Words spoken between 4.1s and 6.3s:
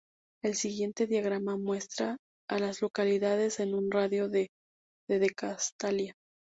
de de Castalia.